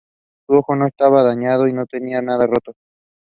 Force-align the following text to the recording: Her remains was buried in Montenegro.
Her 0.49 0.61
remains 0.67 0.93
was 0.97 1.35
buried 1.35 1.69
in 1.69 1.75
Montenegro. 1.75 2.73